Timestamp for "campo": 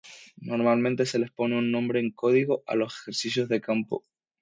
3.61-4.03